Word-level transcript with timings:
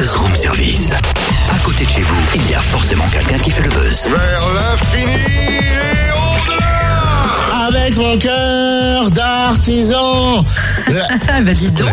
buzz 0.00 0.16
room 0.16 0.34
service. 0.34 0.92
À 1.52 1.58
côté 1.62 1.84
de 1.84 1.90
chez 1.90 2.00
vous, 2.00 2.16
il 2.34 2.50
y 2.50 2.54
a 2.54 2.60
forcément 2.60 3.04
quelqu'un 3.12 3.36
qui 3.38 3.50
fait 3.50 3.62
le 3.62 3.68
buzz. 3.68 4.08
Vers 4.08 4.46
l'infini 4.54 5.12
et 5.12 6.10
au-delà 6.10 7.66
Avec 7.66 7.96
mon 7.96 8.16
cœur 8.16 9.10
d'artisan. 9.10 10.44
Ah 11.28 11.40
bah 11.42 11.52
dis 11.54 11.70
donc, 11.70 11.88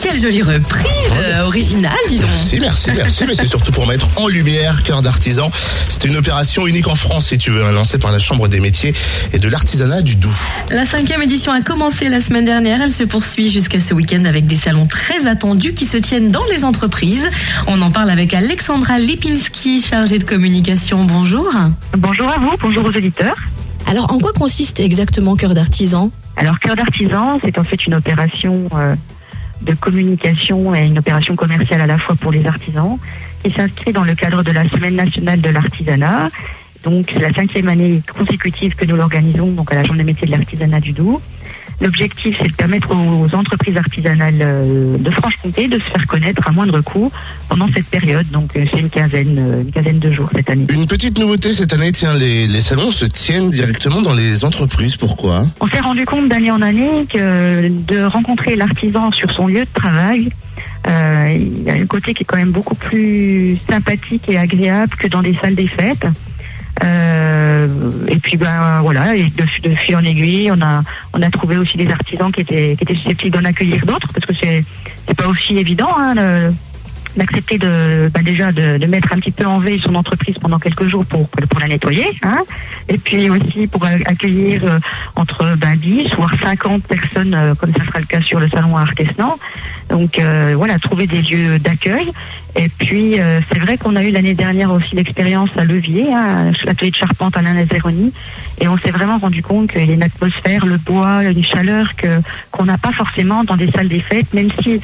quelle 0.00 0.20
jolie 0.20 0.42
reprise 0.42 0.84
euh, 1.12 1.42
originale, 1.42 1.96
dis 2.08 2.18
donc. 2.18 2.30
Merci, 2.30 2.60
merci, 2.60 2.90
merci. 2.94 3.24
Mais 3.26 3.34
c'est 3.34 3.46
surtout 3.46 3.72
pour 3.72 3.86
mettre 3.86 4.08
en 4.16 4.28
lumière 4.28 4.82
Cœur 4.82 5.02
d'artisan. 5.02 5.50
C'était 5.88 6.08
une 6.08 6.16
opération 6.16 6.66
unique 6.66 6.88
en 6.88 6.96
France, 6.96 7.26
si 7.28 7.38
tu 7.38 7.50
veux, 7.50 7.64
hein, 7.64 7.72
lancée 7.72 7.98
par 7.98 8.12
la 8.12 8.18
Chambre 8.18 8.48
des 8.48 8.60
métiers 8.60 8.92
et 9.32 9.38
de 9.38 9.48
l'artisanat 9.48 10.02
du 10.02 10.16
Doubs. 10.16 10.30
La 10.70 10.84
cinquième 10.84 11.22
édition 11.22 11.52
a 11.52 11.60
commencé 11.60 12.08
la 12.08 12.20
semaine 12.20 12.44
dernière. 12.44 12.80
Elle 12.82 12.90
se 12.90 13.04
poursuit 13.04 13.50
jusqu'à 13.50 13.80
ce 13.80 13.94
week-end 13.94 14.24
avec 14.24 14.46
des 14.46 14.56
salons 14.56 14.86
très 14.86 15.26
attendus 15.26 15.74
qui 15.74 15.86
se 15.86 15.96
tiennent 15.96 16.30
dans 16.30 16.44
les 16.50 16.64
entreprises. 16.64 17.30
On 17.66 17.80
en 17.80 17.90
parle 17.90 18.10
avec 18.10 18.34
Alexandra 18.34 18.98
Lipinski, 18.98 19.80
chargée 19.80 20.18
de 20.18 20.24
communication. 20.24 21.04
Bonjour. 21.04 21.50
Bonjour 21.96 22.28
à 22.30 22.38
vous, 22.38 22.52
bonjour 22.60 22.84
aux 22.84 22.96
auditeurs. 22.96 23.36
Alors, 23.86 24.12
en 24.12 24.18
quoi 24.18 24.32
consiste 24.32 24.80
exactement 24.80 25.36
Cœur 25.36 25.54
d'artisan? 25.54 26.10
Alors, 26.36 26.58
Cœur 26.58 26.76
d'artisan, 26.76 27.38
c'est 27.42 27.58
en 27.58 27.64
fait 27.64 27.86
une 27.86 27.94
opération 27.94 28.68
euh, 28.74 28.94
de 29.62 29.74
communication 29.74 30.74
et 30.74 30.86
une 30.86 30.98
opération 30.98 31.36
commerciale 31.36 31.80
à 31.80 31.86
la 31.86 31.98
fois 31.98 32.16
pour 32.16 32.32
les 32.32 32.46
artisans 32.46 32.98
qui 33.42 33.50
s'inscrit 33.50 33.92
dans 33.92 34.04
le 34.04 34.14
cadre 34.14 34.42
de 34.42 34.50
la 34.50 34.68
Semaine 34.68 34.96
nationale 34.96 35.40
de 35.40 35.50
l'artisanat. 35.50 36.30
Donc, 36.82 37.10
c'est 37.12 37.20
la 37.20 37.32
cinquième 37.32 37.68
année 37.68 38.02
consécutive 38.16 38.74
que 38.74 38.84
nous 38.84 38.96
l'organisons 38.96 39.50
donc 39.52 39.72
à 39.72 39.76
la 39.76 39.82
des 39.82 40.04
métiers 40.04 40.26
de 40.26 40.32
l'artisanat 40.32 40.80
du 40.80 40.92
Doubs. 40.92 41.20
L'objectif, 41.80 42.36
c'est 42.40 42.48
de 42.48 42.54
permettre 42.54 42.90
aux 42.92 43.34
entreprises 43.34 43.76
artisanales 43.76 44.34
euh, 44.40 44.96
de 44.98 45.10
Franche-Comté 45.10 45.68
de 45.68 45.78
se 45.78 45.84
faire 45.84 46.06
connaître 46.06 46.46
à 46.46 46.52
moindre 46.52 46.80
coût 46.80 47.10
pendant 47.48 47.68
cette 47.68 47.86
période. 47.86 48.28
Donc, 48.30 48.56
euh, 48.56 48.64
c'est 48.70 48.80
une 48.80 48.90
quinzaine, 48.90 49.36
euh, 49.38 49.62
une 49.62 49.72
quinzaine 49.72 49.98
de 49.98 50.12
jours 50.12 50.30
cette 50.34 50.50
année. 50.50 50.66
Une 50.72 50.86
petite 50.86 51.18
nouveauté 51.18 51.52
cette 51.52 51.72
année, 51.72 51.92
tiens, 51.92 52.14
les, 52.14 52.46
les 52.46 52.60
salons 52.60 52.92
se 52.92 53.04
tiennent 53.04 53.50
directement 53.50 54.02
dans 54.02 54.14
les 54.14 54.44
entreprises. 54.44 54.96
Pourquoi? 54.96 55.46
On 55.60 55.68
s'est 55.68 55.80
rendu 55.80 56.04
compte 56.04 56.28
d'année 56.28 56.50
en 56.50 56.62
année 56.62 57.06
que 57.12 57.68
de 57.68 58.04
rencontrer 58.04 58.56
l'artisan 58.56 59.10
sur 59.10 59.32
son 59.32 59.46
lieu 59.46 59.60
de 59.60 59.72
travail, 59.74 60.30
euh, 60.86 61.36
il 61.38 61.62
y 61.62 61.70
a 61.70 61.74
un 61.74 61.86
côté 61.86 62.12
qui 62.14 62.22
est 62.22 62.26
quand 62.26 62.36
même 62.36 62.50
beaucoup 62.50 62.74
plus 62.74 63.58
sympathique 63.68 64.28
et 64.28 64.36
agréable 64.36 64.94
que 64.96 65.08
dans 65.08 65.22
des 65.22 65.34
salles 65.34 65.54
des 65.54 65.66
fêtes. 65.66 66.06
Euh, 66.82 67.68
et 68.08 68.16
puis 68.18 68.36
ben 68.36 68.80
voilà, 68.82 69.14
et 69.14 69.24
de, 69.30 69.68
de 69.68 69.74
fil 69.76 69.94
en 69.96 70.00
aiguille, 70.04 70.50
on 70.52 70.60
a 70.60 70.82
on 71.12 71.22
a 71.22 71.30
trouvé 71.30 71.56
aussi 71.56 71.76
des 71.76 71.88
artisans 71.90 72.32
qui 72.32 72.40
étaient 72.40 72.74
qui 72.76 72.82
étaient 72.82 72.94
susceptibles 72.96 73.38
d'en 73.38 73.44
accueillir 73.48 73.86
d'autres 73.86 74.08
parce 74.12 74.26
que 74.26 74.34
c'est 74.34 74.64
c'est 75.06 75.14
pas 75.16 75.28
aussi 75.28 75.56
évident 75.56 75.88
hein, 75.96 76.14
de- 76.16 76.52
d'accepter 77.16 77.58
de 77.58 78.10
bah 78.12 78.20
déjà 78.22 78.50
de, 78.52 78.78
de 78.78 78.86
mettre 78.86 79.12
un 79.12 79.16
petit 79.16 79.30
peu 79.30 79.46
en 79.46 79.58
veille 79.58 79.80
son 79.80 79.94
entreprise 79.94 80.36
pendant 80.40 80.58
quelques 80.58 80.88
jours 80.88 81.04
pour 81.06 81.28
pour 81.28 81.60
la 81.60 81.68
nettoyer 81.68 82.06
hein. 82.22 82.38
Et 82.88 82.98
puis 82.98 83.30
aussi 83.30 83.66
pour 83.66 83.84
accueillir 83.84 84.64
euh, 84.64 84.78
entre 85.16 85.56
ben, 85.56 85.74
10 85.76 86.14
voire 86.16 86.34
50 86.42 86.84
personnes 86.84 87.34
euh, 87.34 87.54
comme 87.54 87.72
ça 87.72 87.84
sera 87.84 88.00
le 88.00 88.06
cas 88.06 88.20
sur 88.20 88.40
le 88.40 88.48
salon 88.48 88.76
à 88.76 88.82
Artesnan. 88.82 89.36
Donc 89.88 90.18
euh, 90.18 90.54
voilà 90.56 90.78
trouver 90.78 91.06
des 91.06 91.22
lieux 91.22 91.58
d'accueil. 91.58 92.10
Et 92.56 92.68
puis 92.68 93.20
euh, 93.20 93.40
c'est 93.50 93.58
vrai 93.58 93.76
qu'on 93.76 93.96
a 93.96 94.04
eu 94.04 94.10
l'année 94.10 94.34
dernière 94.34 94.70
aussi 94.70 94.94
l'expérience 94.94 95.50
à 95.56 95.64
Levier 95.64 96.12
hein, 96.12 96.52
à 96.52 96.66
l'atelier 96.66 96.90
de 96.90 96.96
charpente 96.96 97.36
Alain 97.36 97.54
Lazeroni 97.54 98.12
et 98.60 98.68
on 98.68 98.78
s'est 98.78 98.92
vraiment 98.92 99.18
rendu 99.18 99.42
compte 99.42 99.72
qu'il 99.72 99.84
y 99.84 99.90
a 99.90 99.94
une 99.94 100.04
atmosphère 100.04 100.64
le 100.64 100.76
bois 100.76 101.24
une 101.24 101.42
chaleur 101.42 101.96
que 101.96 102.20
qu'on 102.52 102.64
n'a 102.64 102.78
pas 102.78 102.92
forcément 102.92 103.42
dans 103.42 103.56
des 103.56 103.70
salles 103.72 103.88
des 103.88 103.98
fêtes 103.98 104.32
même 104.34 104.50
si 104.62 104.80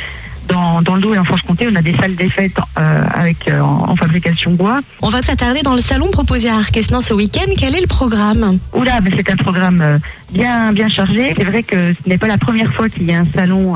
dans, 0.51 0.83
dans 0.83 0.95
le 0.97 1.01
Doubs 1.01 1.15
et 1.15 1.19
en 1.19 1.25
Franche-Comté, 1.25 1.69
on 1.71 1.77
a 1.77 1.83
des 1.83 1.95
salles 1.97 2.17
des 2.17 2.29
fêtes 2.29 2.57
euh, 2.79 3.05
avec 3.15 3.49
euh, 3.49 3.61
en, 3.61 3.91
en 3.91 3.97
fabrication 3.97 4.53
bois. 4.53 4.81
On 5.03 5.09
va 5.09 5.23
s'attarder 5.23 5.61
dans 5.63 5.75
le 5.75 5.81
salon 5.81 6.11
proposé 6.11 6.49
à 6.49 6.57
Arquesnan 6.57 7.01
ce 7.01 7.15
week-end. 7.15 7.51
Quel 7.59 7.75
est 7.75 7.81
le 7.81 7.87
programme? 7.87 8.59
Oula, 8.75 9.01
mais 9.03 9.11
c'est 9.17 9.31
un 9.31 9.37
programme 9.37 9.81
euh, 9.81 9.99
bien 10.33 10.73
bien 10.73 10.89
chargé. 10.89 11.35
C'est 11.37 11.45
vrai 11.45 11.63
que 11.63 11.93
ce 11.93 12.09
n'est 12.09 12.19
pas 12.19 12.27
la 12.29 12.39
première 12.39 12.73
fois 12.73 12.89
qu'il 12.89 13.05
y 13.05 13.13
a 13.13 13.21
un 13.21 13.27
salon 13.35 13.75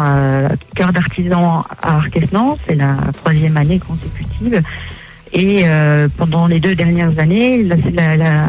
cœur 0.75 0.93
d'artisan 0.93 1.65
à 1.83 1.97
Arquesnan. 1.97 2.59
C'est 2.67 2.75
la 2.75 2.97
troisième 3.23 3.57
année 3.57 3.79
consécutive. 3.79 4.61
Et 5.33 5.63
euh, 5.65 6.07
pendant 6.17 6.47
les 6.47 6.61
deux 6.61 6.77
dernières 6.77 7.19
années, 7.19 7.63
la- 7.65 7.77
la- 7.93 8.17
la- 8.17 8.47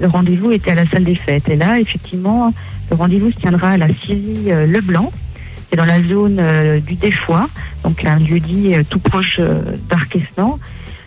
le 0.00 0.06
rendez-vous 0.06 0.52
était 0.52 0.70
à 0.70 0.74
la 0.76 0.86
salle 0.86 1.02
des 1.04 1.16
fêtes. 1.16 1.48
Et 1.48 1.56
là, 1.56 1.80
effectivement, 1.80 2.54
le 2.90 2.96
rendez-vous 2.96 3.32
se 3.32 3.36
tiendra 3.36 3.70
à 3.70 3.76
la 3.76 3.88
Syrie 3.88 4.44
euh, 4.52 4.64
Leblanc. 4.66 5.10
C'est 5.70 5.76
dans 5.76 5.84
la 5.84 6.02
zone 6.02 6.38
euh, 6.40 6.80
du 6.80 6.94
Défoy, 6.94 7.46
donc 7.84 8.04
un 8.04 8.18
lieu 8.18 8.40
dit 8.40 8.74
euh, 8.74 8.82
tout 8.88 8.98
proche 8.98 9.36
euh, 9.38 9.62
d'Arquesnan. 9.88 10.58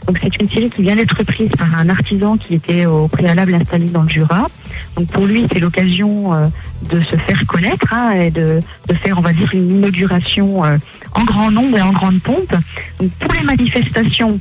Donc 0.08 0.20
c'est 0.22 0.42
une 0.42 0.50
série 0.50 0.70
qui 0.70 0.82
vient 0.82 0.96
d'être 0.96 1.24
prise 1.24 1.52
par 1.58 1.74
un 1.76 1.90
artisan 1.90 2.38
qui 2.38 2.56
était 2.56 2.86
au 2.86 3.08
préalable 3.08 3.54
installé 3.54 3.86
dans 3.86 4.04
le 4.04 4.10
Jura. 4.10 4.48
Donc 4.98 5.08
pour 5.08 5.26
lui, 5.26 5.48
c'est 5.52 5.60
l'occasion 5.60 6.52
de 6.90 7.02
se 7.02 7.16
faire 7.16 7.46
connaître 7.48 7.94
hein, 7.94 8.12
et 8.12 8.30
de, 8.30 8.60
de 8.90 8.94
faire, 8.96 9.18
on 9.18 9.22
va 9.22 9.32
dire, 9.32 9.50
une 9.54 9.78
inauguration 9.78 10.66
euh, 10.66 10.78
en 11.14 11.24
grand 11.24 11.52
nombre 11.52 11.78
et 11.78 11.82
en 11.82 11.94
grande 11.94 12.22
pompe. 12.22 12.54
Donc 13.00 13.12
pour 13.12 13.34
les 13.34 13.44
manifestations, 13.44 14.40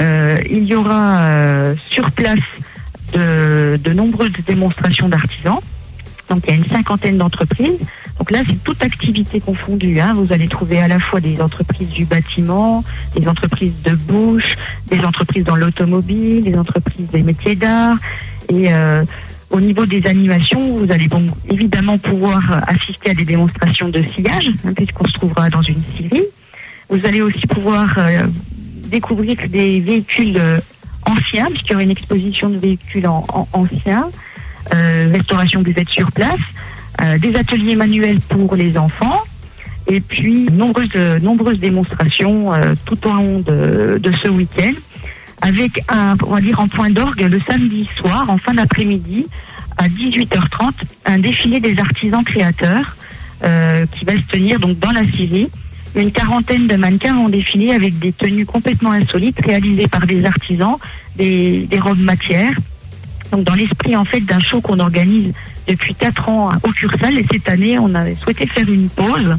euh, 0.00 0.38
il 0.50 0.64
y 0.64 0.74
aura 0.74 1.74
sur 1.86 2.10
place 2.12 2.38
de, 3.12 3.78
de 3.82 3.92
nombreuses 3.92 4.32
démonstrations 4.46 5.10
d'artisans. 5.10 5.58
Donc 6.30 6.44
il 6.46 6.50
y 6.50 6.52
a 6.54 6.56
une 6.56 6.64
cinquantaine 6.64 7.18
d'entreprises. 7.18 7.78
Donc 8.22 8.30
là, 8.30 8.42
c'est 8.46 8.62
toute 8.62 8.80
activité 8.84 9.40
confondue. 9.40 9.98
Hein. 9.98 10.12
Vous 10.14 10.32
allez 10.32 10.46
trouver 10.46 10.78
à 10.78 10.86
la 10.86 11.00
fois 11.00 11.18
des 11.18 11.40
entreprises 11.42 11.88
du 11.88 12.04
bâtiment, 12.04 12.84
des 13.16 13.26
entreprises 13.26 13.82
de 13.82 13.96
bouche, 13.96 14.54
des 14.88 15.00
entreprises 15.00 15.42
dans 15.42 15.56
l'automobile, 15.56 16.44
des 16.44 16.54
entreprises 16.56 17.08
des 17.12 17.24
métiers 17.24 17.56
d'art. 17.56 17.96
Et 18.48 18.72
euh, 18.72 19.02
au 19.50 19.58
niveau 19.60 19.86
des 19.86 20.06
animations, 20.06 20.78
vous 20.78 20.92
allez 20.92 21.08
évidemment 21.50 21.98
pouvoir 21.98 22.62
assister 22.68 23.10
à 23.10 23.14
des 23.14 23.24
démonstrations 23.24 23.88
de 23.88 24.00
sillage, 24.14 24.46
hein, 24.64 24.72
puisqu'on 24.72 25.08
se 25.08 25.14
trouvera 25.14 25.50
dans 25.50 25.62
une 25.62 25.82
scierie. 25.96 26.22
Vous 26.90 27.04
allez 27.04 27.22
aussi 27.22 27.44
pouvoir 27.48 27.92
euh, 27.98 28.20
découvrir 28.86 29.36
des 29.48 29.80
véhicules 29.80 30.36
euh, 30.38 30.60
anciens, 31.10 31.46
puisqu'il 31.46 31.72
y 31.72 31.74
aura 31.74 31.82
une 31.82 31.90
exposition 31.90 32.50
de 32.50 32.56
véhicules 32.58 33.08
en- 33.08 33.24
en- 33.34 33.48
anciens, 33.52 34.10
restauration 34.70 35.60
buvette 35.60 35.88
sur 35.88 36.12
place, 36.12 36.38
euh, 37.02 37.18
des 37.18 37.34
ateliers 37.36 37.76
manuels 37.76 38.20
pour 38.20 38.54
les 38.54 38.76
enfants, 38.78 39.20
et 39.86 40.00
puis 40.00 40.46
nombreuses, 40.52 40.94
nombreuses 41.22 41.58
démonstrations 41.58 42.52
euh, 42.52 42.74
tout 42.84 43.06
au 43.06 43.12
long 43.12 43.40
de, 43.40 43.98
de 44.00 44.12
ce 44.22 44.28
week-end, 44.28 44.72
avec 45.40 45.82
un, 45.88 46.14
on 46.24 46.30
va 46.30 46.40
dire 46.40 46.60
en 46.60 46.68
point 46.68 46.90
d'orgue 46.90 47.22
le 47.22 47.40
samedi 47.40 47.88
soir, 47.96 48.30
en 48.30 48.38
fin 48.38 48.54
d'après-midi, 48.54 49.26
à 49.76 49.88
18h30, 49.88 50.70
un 51.06 51.18
défilé 51.18 51.60
des 51.60 51.78
artisans 51.78 52.24
créateurs 52.24 52.96
euh, 53.42 53.84
qui 53.86 54.04
va 54.04 54.12
se 54.12 54.26
tenir 54.28 54.60
donc 54.60 54.78
dans 54.78 54.92
la 54.92 55.06
Syrie. 55.08 55.48
Une 55.94 56.12
quarantaine 56.12 56.68
de 56.68 56.76
mannequins 56.76 57.14
vont 57.14 57.28
défiler 57.28 57.72
avec 57.72 57.98
des 57.98 58.12
tenues 58.12 58.46
complètement 58.46 58.92
insolites 58.92 59.44
réalisées 59.44 59.88
par 59.88 60.06
des 60.06 60.24
artisans, 60.24 60.76
des, 61.16 61.66
des 61.68 61.80
robes 61.80 61.98
matières. 61.98 62.56
Donc 63.32 63.44
dans 63.44 63.54
l'esprit 63.54 63.96
en 63.96 64.04
fait 64.04 64.20
d'un 64.20 64.38
show 64.38 64.60
qu'on 64.60 64.78
organise 64.78 65.32
depuis 65.66 65.94
quatre 65.94 66.28
ans 66.28 66.52
au 66.62 66.68
Cursal 66.70 67.18
et 67.18 67.26
cette 67.30 67.48
année 67.48 67.78
on 67.78 67.94
avait 67.94 68.16
souhaité 68.16 68.46
faire 68.46 68.68
une 68.68 68.88
pause. 68.88 69.36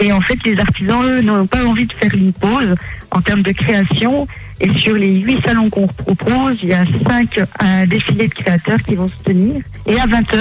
Et 0.00 0.12
en 0.12 0.20
fait 0.20 0.38
les 0.44 0.58
artisans 0.58 1.02
eux 1.04 1.20
n'ont 1.20 1.46
pas 1.46 1.64
envie 1.64 1.86
de 1.86 1.92
faire 1.92 2.14
une 2.14 2.32
pause 2.32 2.74
en 3.10 3.20
termes 3.20 3.42
de 3.42 3.52
création. 3.52 4.26
Et 4.60 4.72
sur 4.80 4.94
les 4.94 5.20
huit 5.20 5.40
salons 5.44 5.70
qu'on 5.70 5.86
propose 5.86 6.58
il 6.62 6.70
y 6.70 6.74
a 6.74 6.84
cinq 7.08 7.38
euh, 7.38 7.86
défilés 7.86 8.28
de 8.28 8.34
créateurs 8.34 8.82
qui 8.82 8.94
vont 8.96 9.08
se 9.08 9.22
tenir. 9.24 9.62
Et 9.86 9.98
à 9.98 10.06
20h 10.06 10.38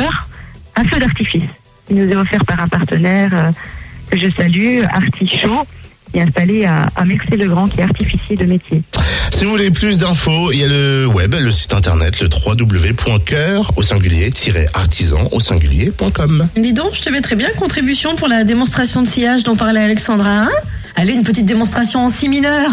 un 0.77 0.83
feu 0.85 0.99
d'artifice 0.99 1.49
qui 1.87 1.93
nous 1.93 2.09
est 2.09 2.15
offert 2.15 2.43
par 2.45 2.59
un 2.59 2.67
partenaire 2.67 3.31
euh, 3.33 3.51
que 4.09 4.17
je 4.17 4.29
salue 4.31 4.81
Artichaut 4.91 5.67
qui 6.11 6.19
est 6.19 6.21
installé 6.21 6.65
à, 6.65 6.89
à 6.95 7.05
Mercé-le-Grand 7.05 7.67
qui 7.67 7.81
est 7.81 7.83
artificier 7.83 8.35
de 8.37 8.45
métier. 8.45 8.81
Si 9.37 9.45
vous 9.45 9.51
voulez 9.51 9.69
plus 9.69 9.99
d'infos, 9.99 10.51
il 10.51 10.57
y 10.57 10.63
a 10.63 10.67
le 10.67 11.05
web, 11.05 11.35
le 11.35 11.51
site 11.51 11.71
internet, 11.71 12.21
le 12.21 12.27
www.coeur 12.27 13.71
au 13.75 13.83
singulier-artisan 13.83 15.27
au 15.31 15.39
singulier.com. 15.39 16.47
Dis 16.55 16.73
donc, 16.73 16.95
je 16.95 17.03
te 17.03 17.11
mettrais 17.11 17.35
bien 17.35 17.49
contribution 17.51 18.15
pour 18.15 18.29
la 18.29 18.43
démonstration 18.43 19.03
de 19.03 19.07
sillage 19.07 19.43
dont 19.43 19.55
parlait 19.55 19.81
Alexandra. 19.81 20.45
Hein? 20.45 20.49
Allez, 20.95 21.13
une 21.13 21.23
petite 21.23 21.45
démonstration 21.45 22.03
en 22.03 22.09
si 22.09 22.29
mineur. 22.29 22.71